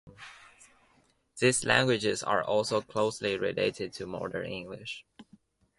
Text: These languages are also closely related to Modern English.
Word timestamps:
These 1.37 1.63
languages 1.63 2.23
are 2.23 2.43
also 2.43 2.81
closely 2.81 3.37
related 3.37 3.93
to 3.93 4.07
Modern 4.07 4.47
English. 4.47 5.05